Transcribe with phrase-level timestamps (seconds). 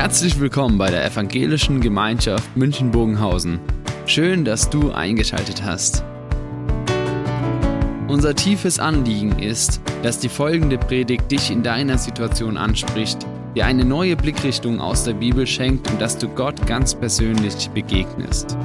[0.00, 3.60] Herzlich willkommen bei der Evangelischen Gemeinschaft München-Bogenhausen.
[4.06, 6.02] Schön, dass du eingeschaltet hast.
[8.08, 13.84] Unser tiefes Anliegen ist, dass die folgende Predigt dich in deiner Situation anspricht, dir eine
[13.84, 18.56] neue Blickrichtung aus der Bibel schenkt und dass du Gott ganz persönlich begegnest.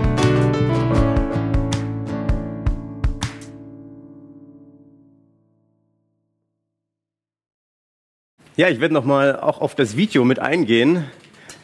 [8.55, 11.03] Ja, ich werde nochmal auch auf das Video mit eingehen,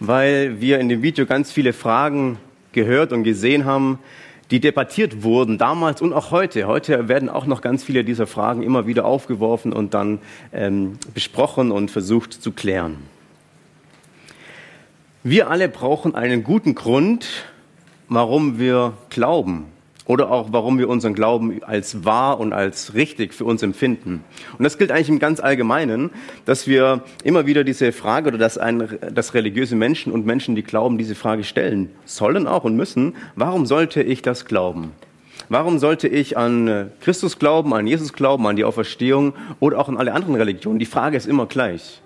[0.02, 2.38] weil wir in dem Video ganz viele Fragen
[2.74, 4.00] gehört und gesehen haben,
[4.50, 6.68] die debattiert wurden, damals und auch heute.
[6.68, 10.20] Heute werden auch noch ganz viele dieser Fragen immer wieder aufgeworfen und dann
[10.52, 12.98] ähm, besprochen und versucht zu klären.
[15.24, 17.46] Wir alle brauchen einen guten Grund,
[18.10, 19.71] warum wir glauben
[20.12, 24.26] oder auch warum wir unseren Glauben als wahr und als richtig für uns empfinden.
[24.58, 26.10] Und das gilt eigentlich im ganz Allgemeinen,
[26.44, 30.64] dass wir immer wieder diese Frage oder dass, ein, dass religiöse Menschen und Menschen, die
[30.64, 34.92] glauben, diese Frage stellen sollen auch und müssen, warum sollte ich das glauben?
[35.48, 39.96] Warum sollte ich an Christus glauben, an Jesus glauben, an die Auferstehung oder auch an
[39.96, 40.80] alle anderen Religionen?
[40.80, 42.02] Die Frage ist immer gleich.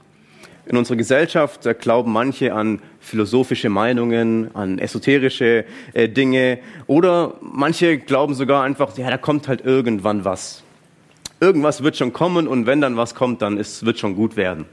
[0.67, 6.57] In unserer Gesellschaft glauben manche an philosophische Meinungen, an esoterische äh, Dinge
[6.87, 10.63] oder manche glauben sogar einfach, ja, da kommt halt irgendwann was.
[11.39, 14.65] Irgendwas wird schon kommen und wenn dann was kommt, dann ist, wird schon gut werden.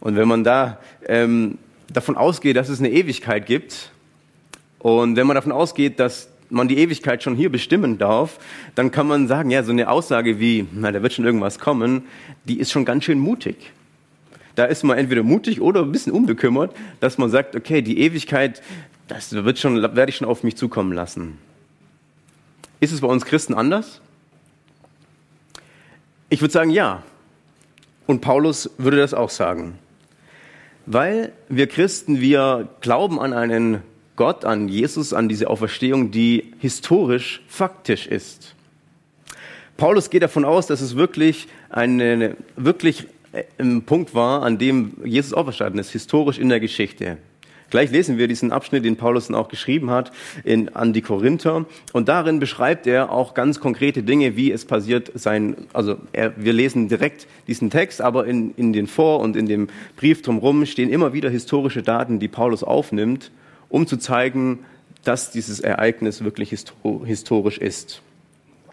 [0.00, 1.56] Und wenn man da ähm,
[1.90, 3.92] davon ausgeht, dass es eine Ewigkeit gibt
[4.78, 8.38] und wenn man davon ausgeht, dass man die Ewigkeit schon hier bestimmen darf,
[8.74, 12.02] dann kann man sagen, ja, so eine Aussage wie, na, da wird schon irgendwas kommen,
[12.44, 13.72] die ist schon ganz schön mutig.
[14.54, 18.62] Da ist man entweder mutig oder ein bisschen unbekümmert, dass man sagt, okay, die Ewigkeit,
[19.08, 21.38] das wird schon, werde ich schon auf mich zukommen lassen.
[22.80, 24.00] Ist es bei uns Christen anders?
[26.28, 27.02] Ich würde sagen, ja.
[28.06, 29.78] Und Paulus würde das auch sagen.
[30.86, 33.82] Weil wir Christen, wir glauben an einen
[34.16, 38.54] Gott, an Jesus, an diese Auferstehung, die historisch faktisch ist.
[39.76, 43.06] Paulus geht davon aus, dass es wirklich eine wirklich
[43.58, 47.18] ein Punkt war, an dem Jesus auferstanden ist, historisch in der Geschichte.
[47.72, 50.12] Gleich lesen wir diesen Abschnitt, den Paulus dann auch geschrieben hat,
[50.44, 51.64] in, an die Korinther.
[51.94, 56.52] Und darin beschreibt er auch ganz konkrete Dinge, wie es passiert sein, also er, wir
[56.52, 60.90] lesen direkt diesen Text, aber in, in den Vor- und in dem Brief drumherum stehen
[60.90, 63.30] immer wieder historische Daten, die Paulus aufnimmt,
[63.70, 64.66] um zu zeigen,
[65.02, 68.02] dass dieses Ereignis wirklich historisch ist.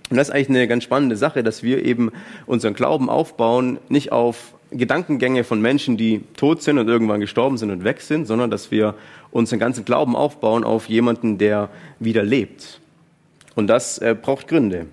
[0.09, 2.11] Und das ist eigentlich eine ganz spannende Sache, dass wir eben
[2.47, 7.71] unseren Glauben aufbauen, nicht auf Gedankengänge von Menschen, die tot sind und irgendwann gestorben sind
[7.71, 8.95] und weg sind, sondern dass wir
[9.31, 11.69] unseren ganzen Glauben aufbauen auf jemanden, der
[11.99, 12.79] wieder lebt.
[13.55, 14.85] Und das äh, braucht Gründe.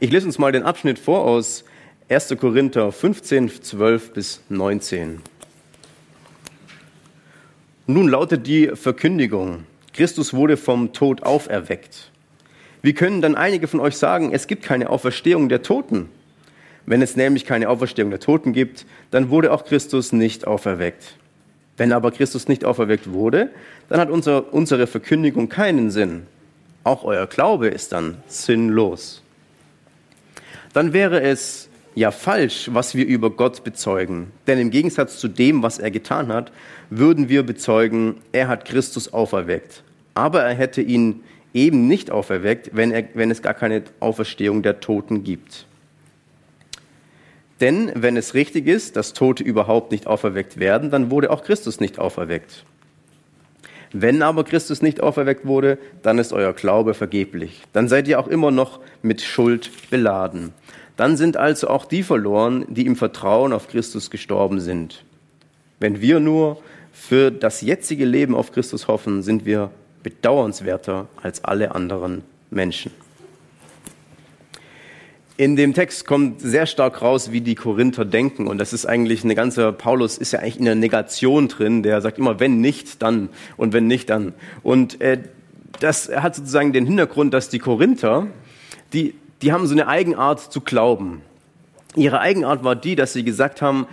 [0.00, 1.64] Ich lese uns mal den Abschnitt vor aus
[2.08, 2.36] 1.
[2.38, 5.20] Korinther 15, 12 bis 19.
[7.86, 9.64] Nun lautet die Verkündigung,
[9.94, 12.10] Christus wurde vom Tod auferweckt.
[12.88, 16.08] Wie können dann einige von euch sagen, es gibt keine Auferstehung der Toten?
[16.86, 21.18] Wenn es nämlich keine Auferstehung der Toten gibt, dann wurde auch Christus nicht auferweckt.
[21.76, 23.50] Wenn aber Christus nicht auferweckt wurde,
[23.90, 26.22] dann hat unser, unsere Verkündigung keinen Sinn.
[26.82, 29.20] Auch euer Glaube ist dann sinnlos.
[30.72, 34.32] Dann wäre es ja falsch, was wir über Gott bezeugen.
[34.46, 36.52] Denn im Gegensatz zu dem, was er getan hat,
[36.88, 39.82] würden wir bezeugen, er hat Christus auferweckt.
[40.14, 41.22] Aber er hätte ihn
[41.58, 45.66] eben nicht auferweckt, wenn, er, wenn es gar keine Auferstehung der Toten gibt.
[47.60, 51.80] Denn wenn es richtig ist, dass Tote überhaupt nicht auferweckt werden, dann wurde auch Christus
[51.80, 52.64] nicht auferweckt.
[53.92, 57.62] Wenn aber Christus nicht auferweckt wurde, dann ist euer Glaube vergeblich.
[57.72, 60.52] Dann seid ihr auch immer noch mit Schuld beladen.
[60.96, 65.04] Dann sind also auch die verloren, die im Vertrauen auf Christus gestorben sind.
[65.80, 66.60] Wenn wir nur
[66.92, 69.70] für das jetzige Leben auf Christus hoffen, sind wir
[70.02, 72.92] bedauernswerter als alle anderen Menschen.
[75.36, 78.48] In dem Text kommt sehr stark raus, wie die Korinther denken.
[78.48, 82.00] Und das ist eigentlich eine ganze, Paulus ist ja eigentlich in der Negation drin, der
[82.00, 83.28] sagt immer, wenn nicht, dann.
[83.56, 84.34] Und wenn nicht, dann.
[84.64, 85.18] Und äh,
[85.78, 88.26] das hat sozusagen den Hintergrund, dass die Korinther,
[88.92, 91.22] die, die haben so eine Eigenart zu glauben.
[91.94, 93.86] Ihre Eigenart war die, dass sie gesagt haben,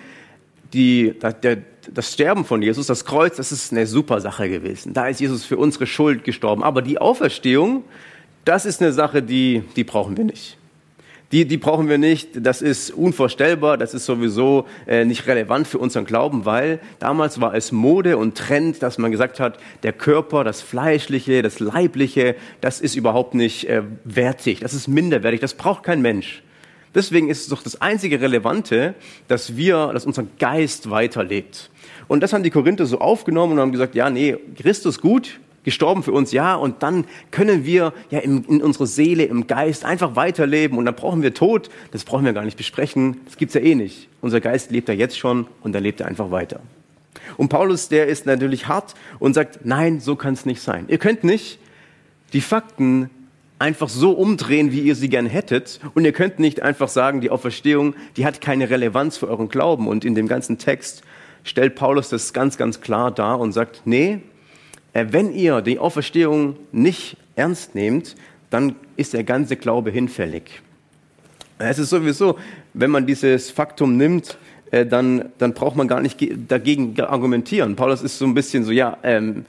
[0.73, 1.13] die,
[1.43, 1.57] der,
[1.93, 4.93] das Sterben von Jesus, das Kreuz, das ist eine super Sache gewesen.
[4.93, 6.63] Da ist Jesus für unsere Schuld gestorben.
[6.63, 7.83] Aber die Auferstehung,
[8.43, 10.57] das ist eine Sache, die, die brauchen wir nicht.
[11.31, 12.29] Die, die brauchen wir nicht.
[12.45, 13.77] Das ist unvorstellbar.
[13.77, 18.37] Das ist sowieso äh, nicht relevant für unseren Glauben, weil damals war es Mode und
[18.37, 23.67] Trend, dass man gesagt hat, der Körper, das Fleischliche, das Leibliche, das ist überhaupt nicht
[23.67, 24.59] äh, wertig.
[24.59, 25.41] Das ist minderwertig.
[25.41, 26.43] Das braucht kein Mensch.
[26.95, 28.95] Deswegen ist es doch das einzige Relevante,
[29.27, 31.69] dass wir, dass unser Geist weiterlebt.
[32.07, 36.03] Und das haben die Korinther so aufgenommen und haben gesagt, ja, nee, Christus gut, gestorben
[36.03, 40.15] für uns, ja, und dann können wir ja in, in unserer Seele, im Geist einfach
[40.15, 43.61] weiterleben und dann brauchen wir Tod, das brauchen wir gar nicht besprechen, das gibt's ja
[43.61, 44.07] eh nicht.
[44.21, 46.61] Unser Geist lebt ja jetzt schon und dann lebt er einfach weiter.
[47.35, 50.85] Und Paulus, der ist natürlich hart und sagt, nein, so kann es nicht sein.
[50.87, 51.59] Ihr könnt nicht
[52.33, 53.09] die Fakten
[53.59, 55.79] einfach so umdrehen, wie ihr sie gern hättet.
[55.93, 59.87] Und ihr könnt nicht einfach sagen, die Auferstehung, die hat keine Relevanz für euren Glauben.
[59.87, 61.03] Und in dem ganzen Text
[61.43, 64.19] stellt Paulus das ganz, ganz klar dar und sagt, nee,
[64.93, 68.15] äh, wenn ihr die Auferstehung nicht ernst nehmt,
[68.49, 70.61] dann ist der ganze Glaube hinfällig.
[71.57, 72.37] Es ist sowieso,
[72.73, 74.37] wenn man dieses Faktum nimmt,
[74.71, 76.19] äh, dann, dann braucht man gar nicht
[76.49, 77.75] dagegen argumentieren.
[77.75, 79.45] Paulus ist so ein bisschen so, ja, ähm,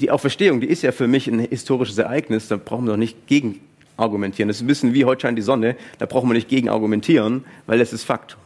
[0.00, 3.26] die Auferstehung, die ist ja für mich ein historisches Ereignis, da brauchen wir doch nicht
[3.26, 3.60] gegen
[3.96, 4.48] argumentieren.
[4.48, 7.44] Das ist ein bisschen wie heute scheint die Sonne, da brauchen wir nicht gegen argumentieren,
[7.66, 8.40] weil es ist Faktum.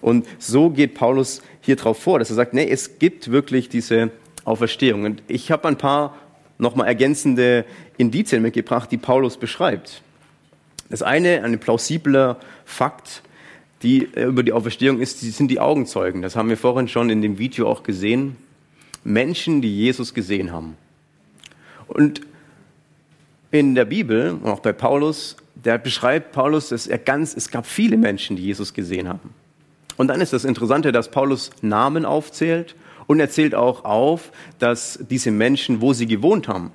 [0.00, 4.10] Und so geht Paulus hier drauf vor, dass er sagt, nee, es gibt wirklich diese
[4.44, 5.04] Auferstehung.
[5.04, 6.16] Und ich habe ein paar
[6.58, 7.64] nochmal ergänzende
[7.98, 10.02] Indizien mitgebracht, die Paulus beschreibt.
[10.88, 13.22] Das eine, ein plausibler Fakt,
[13.82, 16.22] die äh, über die Auferstehung ist, die sind die Augenzeugen.
[16.22, 18.36] Das haben wir vorhin schon in dem Video auch gesehen.
[19.04, 20.76] Menschen, die Jesus gesehen haben.
[21.90, 22.22] Und
[23.50, 27.96] in der Bibel, auch bei Paulus, der beschreibt Paulus, dass er ganz, es gab viele
[27.96, 29.34] Menschen, die Jesus gesehen haben.
[29.96, 32.74] Und dann ist das Interessante, dass Paulus Namen aufzählt
[33.06, 36.72] und er zählt auch auf, dass diese Menschen, wo sie gewohnt haben.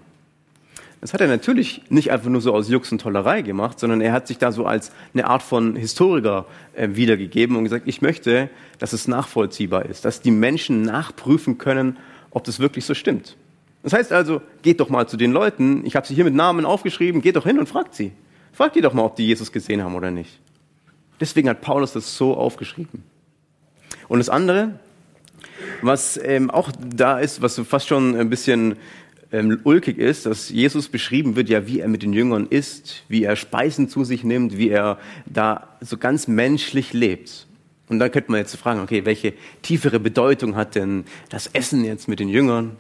[1.02, 4.12] Das hat er natürlich nicht einfach nur so aus Jux und Tollerei gemacht, sondern er
[4.12, 8.50] hat sich da so als eine Art von Historiker äh, wiedergegeben und gesagt, ich möchte,
[8.80, 11.98] dass es nachvollziehbar ist, dass die Menschen nachprüfen können,
[12.32, 13.38] ob das wirklich so stimmt.
[13.86, 16.66] Das heißt also, geht doch mal zu den Leuten, ich habe sie hier mit Namen
[16.66, 18.14] aufgeschrieben, geht doch hin und fragt sie.
[18.52, 20.40] Fragt die doch mal, ob die Jesus gesehen haben oder nicht.
[21.20, 23.04] Deswegen hat Paulus das so aufgeschrieben.
[24.08, 24.80] Und das andere,
[25.84, 28.78] was ähm, auch da ist, was fast schon ein bisschen
[29.32, 33.24] ähm, ulkig ist, dass Jesus beschrieben wird, ja, wie er mit den Jüngern isst, wie
[33.24, 34.98] er Speisen zu sich nimmt, wie er
[35.28, 37.46] da so ganz menschlich lebt.
[37.88, 42.08] Und dann könnte man jetzt fragen, okay, welche tiefere Bedeutung hat denn das Essen jetzt
[42.08, 42.78] mit den Jüngern?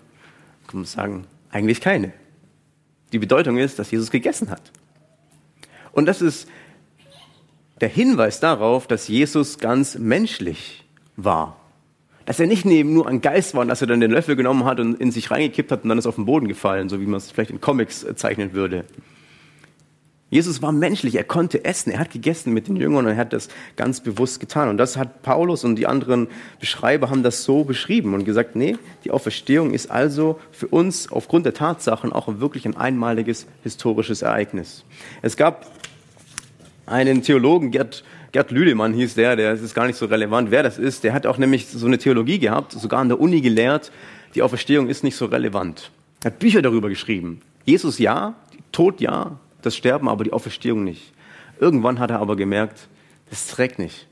[0.76, 2.12] Kann man sagen, eigentlich keine.
[3.14, 4.74] Die Bedeutung ist, dass Jesus gegessen hat.
[5.94, 6.50] Und das ist
[7.80, 10.84] der Hinweis darauf, dass Jesus ganz menschlich
[11.16, 11.56] war.
[12.26, 14.66] Dass er nicht neben nur ein Geist war und dass er dann den Löffel genommen
[14.66, 17.06] hat und in sich reingekippt hat und dann ist auf den Boden gefallen, so wie
[17.06, 18.84] man es vielleicht in Comics äh, zeichnen würde.
[20.32, 23.32] Jesus war menschlich, er konnte essen, er hat gegessen mit den Jüngern und er hat
[23.32, 24.70] das ganz bewusst getan.
[24.70, 26.28] Und das hat Paulus und die anderen
[26.60, 31.46] Beschreiber haben das so beschrieben und gesagt, nee, die Auferstehung ist also für uns aufgrund
[31.46, 34.84] der Tatsachen auch wirklich ein einmaliges historisches Ereignis.
[35.22, 35.72] Es gab
[36.88, 40.80] einen Theologen, Gerd, Gerd Lüdemann hieß der, der ist gar nicht so relevant, wer das
[40.80, 43.92] ist, der hat auch nämlich so eine Theologie gehabt, sogar an der Uni gelehrt,
[44.34, 45.92] die Auferstehung ist nicht so relevant.
[46.24, 47.42] Er hat Bücher darüber geschrieben.
[47.64, 48.36] Jesus ja,
[48.72, 51.14] Tod ja, das Sterben, aber die Auferstehung nicht.
[51.60, 52.88] Irgendwann hat er aber gemerkt,
[53.30, 54.08] das trägt nicht.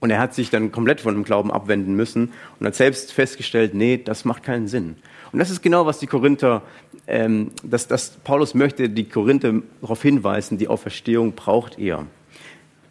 [0.00, 3.74] Und er hat sich dann komplett von dem Glauben abwenden müssen und hat selbst festgestellt,
[3.74, 4.96] nee, das macht keinen Sinn.
[5.30, 6.62] Und das ist genau, was die Korinther,
[7.06, 12.06] ähm, dass, dass Paulus möchte die Korinther darauf hinweisen, die Auferstehung braucht ihr.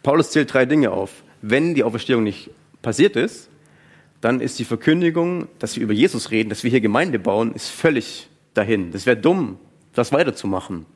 [0.02, 1.22] Paulus zählt drei Dinge auf.
[1.42, 2.50] Wenn die Auferstehung nicht
[2.80, 3.50] passiert ist,
[4.20, 7.68] dann ist die Verkündigung, dass wir über Jesus reden, dass wir hier Gemeinde bauen, ist
[7.68, 8.92] völlig dahin.
[8.92, 9.58] Das wäre dumm,
[9.94, 10.86] das weiterzumachen.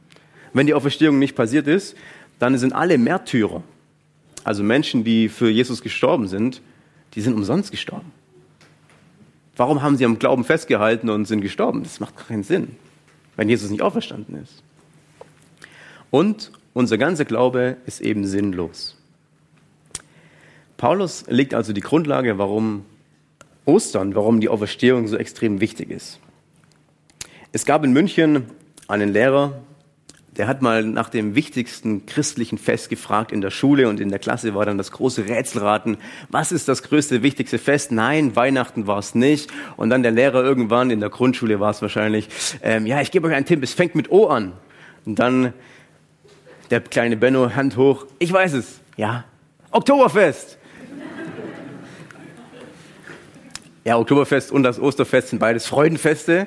[0.54, 1.96] Wenn die Auferstehung nicht passiert ist,
[2.38, 3.62] dann sind alle Märtyrer,
[4.44, 6.62] also Menschen, die für Jesus gestorben sind,
[7.14, 8.12] die sind umsonst gestorben.
[9.56, 11.82] Warum haben sie am Glauben festgehalten und sind gestorben?
[11.82, 12.76] Das macht keinen Sinn,
[13.36, 14.62] wenn Jesus nicht auferstanden ist.
[16.10, 18.96] Und unser ganzer Glaube ist eben sinnlos.
[20.76, 22.84] Paulus legt also die Grundlage, warum
[23.64, 26.18] Ostern, warum die Auferstehung so extrem wichtig ist.
[27.52, 28.46] Es gab in München
[28.88, 29.62] einen Lehrer,
[30.36, 34.18] der hat mal nach dem wichtigsten christlichen Fest gefragt in der Schule und in der
[34.18, 35.96] Klasse war dann das große Rätselraten.
[36.28, 37.92] Was ist das größte, wichtigste Fest?
[37.92, 39.52] Nein, Weihnachten war es nicht.
[39.76, 42.28] Und dann der Lehrer irgendwann, in der Grundschule war es wahrscheinlich,
[42.62, 44.54] ähm, ja, ich gebe euch einen Tipp, es fängt mit O an.
[45.06, 45.52] Und dann
[46.70, 49.24] der kleine Benno, Hand hoch, ich weiß es, ja,
[49.70, 50.58] Oktoberfest.
[53.84, 56.46] Ja, Oktoberfest und das Osterfest sind beides Freudenfeste,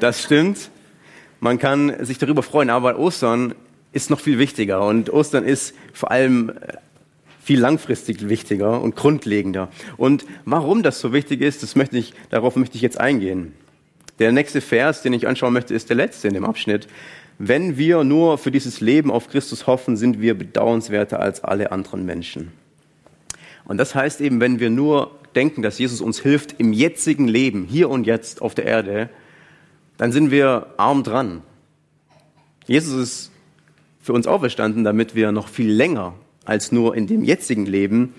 [0.00, 0.70] das stimmt.
[1.40, 3.54] Man kann sich darüber freuen, aber Ostern
[3.92, 6.74] ist noch viel wichtiger und Ostern ist vor allem äh,
[7.42, 9.68] viel langfristig wichtiger und grundlegender.
[9.96, 13.52] Und warum das so wichtig ist, das möchte ich, darauf möchte ich jetzt eingehen.
[14.18, 16.88] Der nächste Vers, den ich anschauen möchte, ist der letzte in dem Abschnitt.
[17.38, 22.04] Wenn wir nur für dieses Leben auf Christus hoffen, sind wir bedauernswerter als alle anderen
[22.04, 22.52] Menschen.
[23.64, 27.64] Und das heißt eben, wenn wir nur denken, dass Jesus uns hilft im jetzigen Leben,
[27.64, 29.08] hier und jetzt auf der Erde,
[29.98, 31.42] dann sind wir arm dran.
[32.66, 33.32] Jesus ist
[34.00, 36.14] für uns auferstanden, damit wir noch viel länger
[36.46, 38.14] als nur in dem jetzigen Leben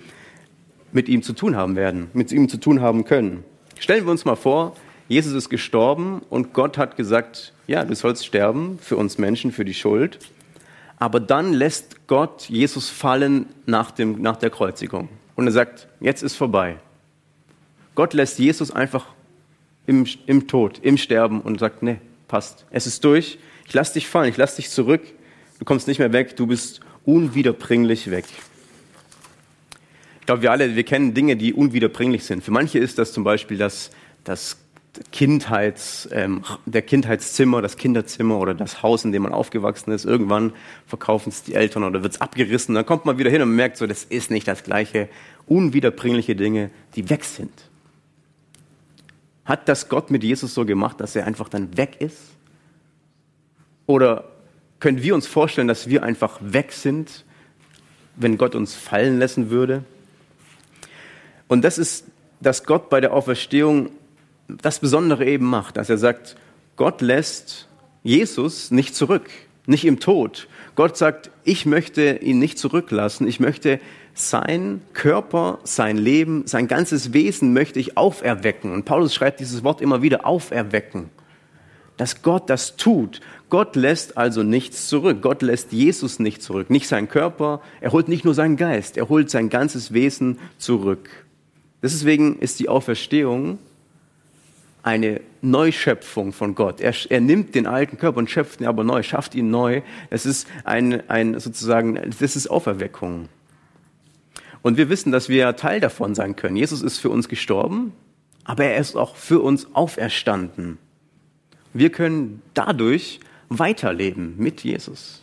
[0.92, 3.42] mit ihm zu tun haben werden, mit ihm zu tun haben können.
[3.78, 4.76] Stellen wir uns mal vor,
[5.08, 9.64] Jesus ist gestorben und Gott hat gesagt, ja, du sollst sterben für uns Menschen, für
[9.64, 10.20] die Schuld.
[10.98, 15.08] Aber dann lässt Gott Jesus fallen nach, dem, nach der Kreuzigung.
[15.34, 16.76] Und er sagt, jetzt ist vorbei.
[17.94, 19.06] Gott lässt Jesus einfach
[19.90, 21.96] im, im Tod, im Sterben und sagt, nee,
[22.28, 22.64] passt.
[22.70, 23.38] Es ist durch.
[23.66, 25.02] Ich lass dich fallen, ich lass dich zurück.
[25.58, 28.24] Du kommst nicht mehr weg, du bist unwiederbringlich weg.
[30.20, 32.44] Ich glaube, wir alle, wir kennen Dinge, die unwiederbringlich sind.
[32.44, 33.90] Für manche ist das zum Beispiel das,
[34.22, 34.58] das
[35.10, 40.04] Kindheits, ähm, der Kindheitszimmer, das Kinderzimmer oder das Haus, in dem man aufgewachsen ist.
[40.04, 40.52] Irgendwann
[40.86, 42.76] verkaufen es die Eltern oder wird es abgerissen.
[42.76, 45.08] Dann kommt man wieder hin und merkt so, das ist nicht das Gleiche.
[45.48, 47.69] Unwiederbringliche Dinge, die weg sind.
[49.50, 52.20] Hat das Gott mit Jesus so gemacht, dass er einfach dann weg ist?
[53.84, 54.26] Oder
[54.78, 57.24] können wir uns vorstellen, dass wir einfach weg sind,
[58.14, 59.82] wenn Gott uns fallen lassen würde?
[61.48, 62.04] Und das ist,
[62.40, 63.90] dass Gott bei der Auferstehung
[64.46, 66.36] das Besondere eben macht, dass er sagt,
[66.76, 67.66] Gott lässt
[68.04, 69.28] Jesus nicht zurück,
[69.66, 70.46] nicht im Tod.
[70.76, 73.80] Gott sagt, ich möchte ihn nicht zurücklassen, ich möchte
[74.28, 78.72] sein Körper, sein Leben, sein ganzes Wesen möchte ich auferwecken.
[78.72, 81.10] Und Paulus schreibt dieses Wort immer wieder, auferwecken.
[81.96, 83.20] Dass Gott das tut.
[83.50, 85.22] Gott lässt also nichts zurück.
[85.22, 86.70] Gott lässt Jesus nicht zurück.
[86.70, 91.08] Nicht sein Körper, er holt nicht nur seinen Geist, er holt sein ganzes Wesen zurück.
[91.82, 93.58] Deswegen ist die Auferstehung
[94.82, 96.80] eine Neuschöpfung von Gott.
[96.80, 99.82] Er, er, nimmt den alten Körper und schöpft ihn aber neu, schafft ihn neu.
[100.08, 103.28] Es ist ein, ein sozusagen, das ist Auferweckung.
[104.62, 106.56] Und wir wissen, dass wir Teil davon sein können.
[106.56, 107.92] Jesus ist für uns gestorben,
[108.44, 110.78] aber er ist auch für uns auferstanden.
[111.72, 115.22] Wir können dadurch weiterleben mit Jesus.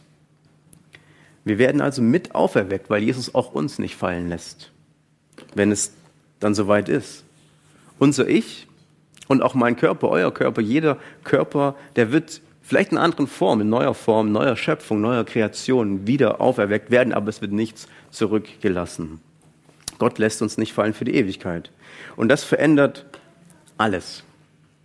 [1.43, 4.71] Wir werden also mit auferweckt, weil Jesus auch uns nicht fallen lässt,
[5.55, 5.93] wenn es
[6.39, 7.23] dann soweit ist.
[7.99, 8.67] Unser Ich
[9.27, 13.61] und auch mein Körper, euer Körper, jeder Körper, der wird vielleicht in einer anderen Form,
[13.61, 19.21] in neuer Form, neuer Schöpfung, neuer Kreation wieder auferweckt werden, aber es wird nichts zurückgelassen.
[19.99, 21.71] Gott lässt uns nicht fallen für die Ewigkeit.
[22.15, 23.05] Und das verändert
[23.77, 24.23] alles.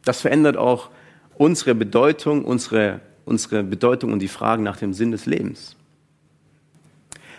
[0.05, 0.91] Das verändert auch
[1.37, 5.77] unsere Bedeutung, unsere, unsere Bedeutung und die Fragen nach dem Sinn des Lebens.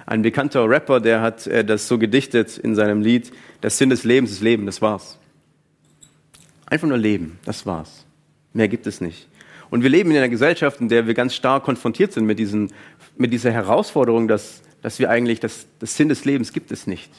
[0.05, 4.03] Ein bekannter Rapper, der hat äh, das so gedichtet in seinem Lied, der Sinn des
[4.03, 5.17] Lebens ist Leben, das war's.
[6.65, 8.05] Einfach nur Leben, das war's.
[8.51, 9.27] Mehr gibt es nicht.
[9.69, 12.71] Und wir leben in einer Gesellschaft, in der wir ganz stark konfrontiert sind mit, diesen,
[13.17, 17.09] mit dieser Herausforderung, dass, dass wir eigentlich, das, das Sinn des Lebens gibt es nicht.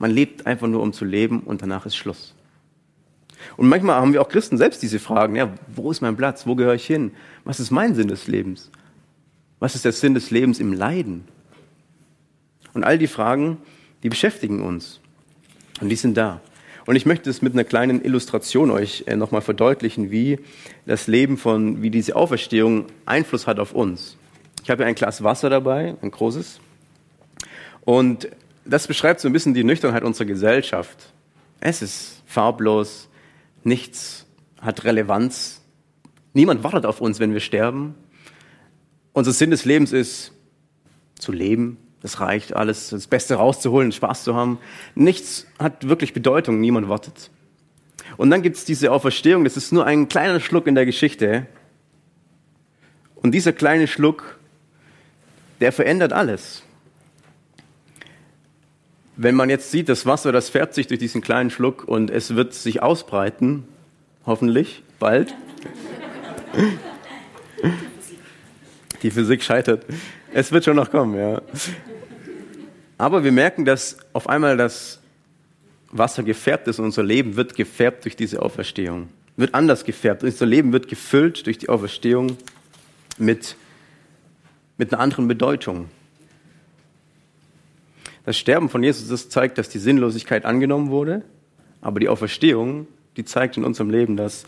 [0.00, 2.34] Man lebt einfach nur, um zu leben und danach ist Schluss.
[3.58, 6.46] Und manchmal haben wir auch Christen selbst diese Fragen, ja, wo ist mein Platz?
[6.46, 7.12] Wo gehöre ich hin?
[7.44, 8.70] Was ist mein Sinn des Lebens?
[9.58, 11.28] Was ist der Sinn des Lebens im Leiden?
[12.72, 13.58] Und all die Fragen,
[14.02, 15.00] die beschäftigen uns.
[15.82, 16.40] Und die sind da.
[16.86, 20.38] Und ich möchte es mit einer kleinen Illustration euch äh, nochmal verdeutlichen, wie
[20.86, 24.16] das Leben von, wie diese Auferstehung Einfluss hat auf uns.
[24.62, 26.58] Ich habe hier ein Glas Wasser dabei, ein großes.
[27.84, 28.30] Und
[28.64, 31.12] das beschreibt so ein bisschen die Nüchternheit unserer Gesellschaft.
[31.60, 33.08] Es ist farblos,
[33.64, 34.26] nichts
[34.60, 35.62] hat Relevanz.
[36.32, 37.94] Niemand wartet auf uns, wenn wir sterben.
[39.12, 40.32] Unser Sinn des Lebens ist
[41.18, 41.78] zu leben.
[42.02, 44.58] Das reicht alles, das Beste rauszuholen, Spaß zu haben.
[44.94, 47.30] Nichts hat wirklich Bedeutung, niemand wartet.
[48.16, 51.46] Und dann gibt es diese Auferstehung, das ist nur ein kleiner Schluck in der Geschichte.
[53.16, 54.38] Und dieser kleine Schluck,
[55.60, 56.62] der verändert alles.
[59.22, 62.36] Wenn man jetzt sieht, das Wasser, das färbt sich durch diesen kleinen Schluck und es
[62.36, 63.68] wird sich ausbreiten,
[64.24, 65.34] hoffentlich bald.
[69.02, 69.84] Die Physik scheitert.
[70.32, 71.42] Es wird schon noch kommen, ja.
[72.96, 75.00] Aber wir merken, dass auf einmal das
[75.90, 79.10] Wasser gefärbt ist und unser Leben wird gefärbt durch diese Auferstehung.
[79.36, 80.24] Wird anders gefärbt.
[80.24, 82.38] Unser Leben wird gefüllt durch die Auferstehung
[83.18, 83.54] mit,
[84.78, 85.90] mit einer anderen Bedeutung.
[88.30, 91.24] Das Sterben von Jesus, das zeigt, dass die Sinnlosigkeit angenommen wurde,
[91.80, 94.44] aber die Auferstehung, die zeigt in unserem Leben, dass,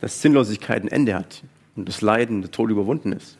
[0.00, 1.42] dass Sinnlosigkeit ein Ende hat
[1.74, 3.36] und das Leiden, der Tod überwunden ist.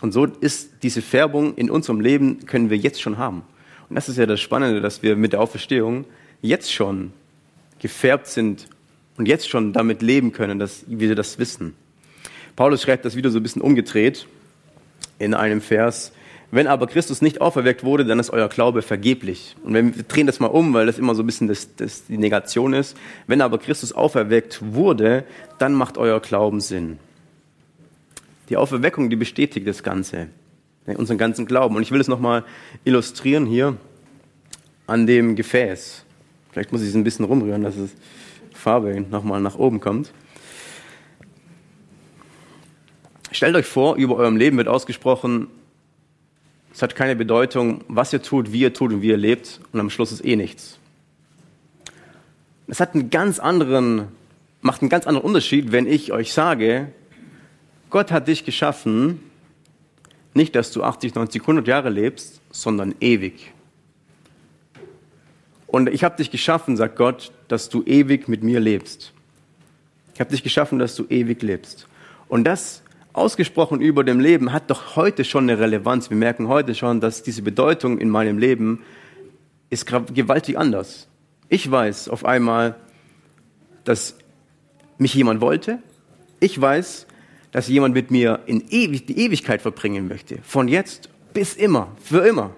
[0.00, 3.42] Und so ist diese Färbung in unserem Leben, können wir jetzt schon haben.
[3.88, 6.04] Und das ist ja das Spannende, dass wir mit der Auferstehung
[6.42, 7.12] jetzt schon
[7.78, 8.66] gefärbt sind
[9.16, 11.76] und jetzt schon damit leben können, dass wir das wissen.
[12.56, 14.26] Paulus schreibt das wieder so ein bisschen umgedreht
[15.20, 16.10] in einem Vers,
[16.50, 19.54] Wenn aber Christus nicht auferweckt wurde, dann ist euer Glaube vergeblich.
[19.62, 22.16] Und wir drehen das mal um, weil das immer so ein bisschen das, das die
[22.16, 22.96] Negation ist.
[23.26, 25.24] Wenn aber Christus auferweckt wurde,
[25.58, 26.98] dann macht euer Glauben Sinn.
[28.48, 30.28] Die Auferweckung, die bestätigt das Ganze,
[30.86, 31.76] unseren ganzen Glauben.
[31.76, 32.44] Und ich will es nochmal
[32.84, 33.76] illustrieren hier
[34.86, 36.04] an dem Gefäß.
[36.50, 37.90] Vielleicht muss ich es ein bisschen rumrühren, dass es
[38.54, 40.12] Farbe nochmal nach oben kommt.
[43.30, 45.48] Stellt euch vor, über eurem Leben wird ausgesprochen,
[46.78, 49.80] es hat keine Bedeutung, was ihr tut, wie ihr tut und wie ihr lebt und
[49.80, 50.78] am Schluss ist eh nichts.
[52.68, 54.06] Es hat einen ganz anderen,
[54.60, 56.92] macht einen ganz anderen Unterschied, wenn ich euch sage,
[57.90, 59.18] Gott hat dich geschaffen,
[60.34, 63.52] nicht, dass du 80, 90, 100 Jahre lebst, sondern ewig.
[65.66, 69.12] Und ich habe dich geschaffen, sagt Gott, dass du ewig mit mir lebst.
[70.14, 71.88] Ich habe dich geschaffen, dass du ewig lebst.
[72.28, 72.82] Und das
[73.12, 76.10] ausgesprochen über dem Leben hat doch heute schon eine Relevanz.
[76.10, 78.82] Wir merken heute schon, dass diese Bedeutung in meinem Leben
[79.70, 81.08] ist gewaltig anders.
[81.48, 82.76] Ich weiß auf einmal,
[83.84, 84.16] dass
[84.98, 85.78] mich jemand wollte.
[86.40, 87.06] Ich weiß,
[87.52, 90.38] dass jemand mit mir in ewig, die Ewigkeit verbringen möchte.
[90.42, 92.50] Von jetzt bis immer, für immer.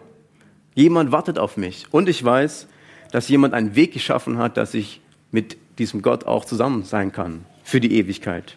[0.75, 1.87] Jemand wartet auf mich.
[1.91, 2.67] Und ich weiß,
[3.13, 7.45] dass jemand einen Weg geschaffen hat, dass ich mit diesem Gott auch zusammen sein kann.
[7.63, 8.57] Für die Ewigkeit.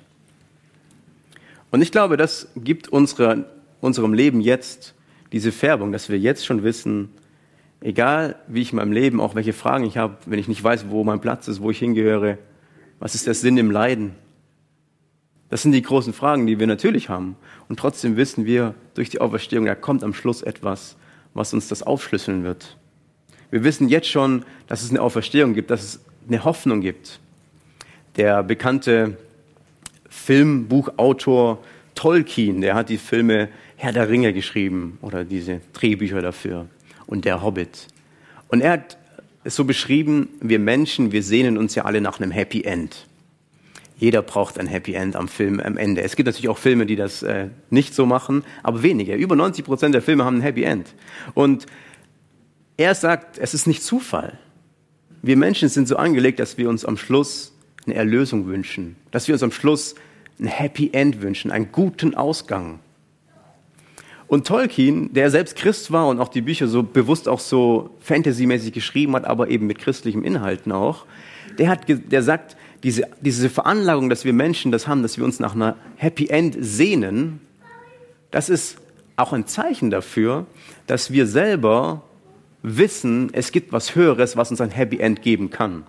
[1.73, 3.45] Und ich glaube, das gibt unsere,
[3.81, 4.93] unserem Leben jetzt
[5.31, 7.09] diese Färbung, dass wir jetzt schon wissen,
[7.81, 10.91] egal wie ich in meinem Leben, auch welche Fragen ich habe, wenn ich nicht weiß,
[10.91, 12.37] wo mein Platz ist, wo ich hingehöre,
[12.99, 14.13] was ist der Sinn im Leiden?
[15.49, 17.37] Das sind die großen Fragen, die wir natürlich haben.
[17.67, 20.95] Und trotzdem wissen wir durch die Auferstehung, da kommt am Schluss etwas,
[21.33, 22.77] was uns das aufschlüsseln wird.
[23.49, 27.19] Wir wissen jetzt schon, dass es eine Auferstehung gibt, dass es eine Hoffnung gibt.
[28.15, 29.17] Der bekannte
[30.13, 31.59] Filmbuchautor
[31.95, 36.67] Tolkien, der hat die Filme Herr der Ringe geschrieben oder diese Drehbücher dafür
[37.07, 37.87] und der Hobbit.
[38.47, 38.97] Und er hat
[39.43, 43.07] es so beschrieben, wir Menschen, wir sehnen uns ja alle nach einem Happy End.
[43.97, 46.01] Jeder braucht ein Happy End am Film am Ende.
[46.01, 49.15] Es gibt natürlich auch Filme, die das äh, nicht so machen, aber weniger.
[49.15, 50.93] Über 90 Prozent der Filme haben ein Happy End.
[51.33, 51.65] Und
[52.77, 54.39] er sagt, es ist nicht Zufall.
[55.21, 57.52] Wir Menschen sind so angelegt, dass wir uns am Schluss
[57.87, 59.95] eine Erlösung wünschen, dass wir uns am Schluss
[60.39, 62.79] ein Happy End wünschen, einen guten Ausgang.
[64.27, 68.73] Und Tolkien, der selbst Christ war und auch die Bücher so bewusst auch so fantasymäßig
[68.73, 71.05] geschrieben hat, aber eben mit christlichen Inhalten auch,
[71.59, 75.39] der, hat, der sagt, diese, diese Veranlagung, dass wir Menschen das haben, dass wir uns
[75.39, 77.41] nach einer Happy End sehnen,
[78.31, 78.77] das ist
[79.15, 80.47] auch ein Zeichen dafür,
[80.87, 82.01] dass wir selber
[82.63, 85.83] wissen, es gibt was Höheres, was uns ein Happy End geben kann.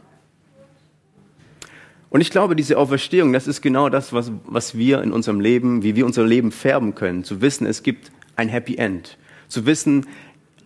[2.15, 5.83] Und ich glaube, diese Auferstehung, das ist genau das, was, was wir in unserem Leben,
[5.83, 7.25] wie wir unser Leben färben können.
[7.25, 9.19] Zu wissen, es gibt ein Happy End.
[9.49, 10.07] Zu wissen,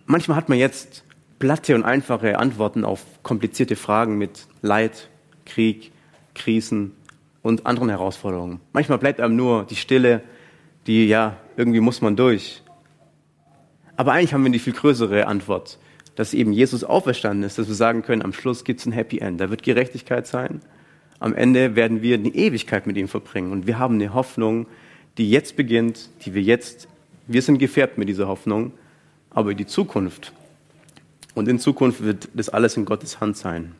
[0.05, 1.03] manchmal hat man jetzt
[1.39, 5.09] platte und einfache Antworten auf komplizierte Fragen mit Leid,
[5.47, 5.91] Krieg,
[6.35, 6.91] Krisen
[7.41, 8.59] und anderen Herausforderungen.
[8.71, 10.21] Manchmal bleibt einem nur die Stille,
[10.85, 12.61] die, ja, irgendwie muss man durch.
[13.97, 15.79] Aber eigentlich haben wir die viel größere Antwort,
[16.13, 19.17] dass eben Jesus auferstanden ist, dass wir sagen können, am Schluss gibt es ein Happy
[19.17, 19.41] End.
[19.41, 20.61] Da wird Gerechtigkeit sein
[21.19, 23.51] am Ende werden wir die Ewigkeit mit ihm verbringen.
[23.51, 24.67] Und wir haben eine Hoffnung,
[25.17, 26.87] die jetzt beginnt, die wir jetzt,
[27.27, 28.71] wir sind gefärbt mit dieser Hoffnung,
[29.29, 30.33] aber die Zukunft.
[31.35, 33.75] Und in Zukunft wird das alles in Gottes Hand sein.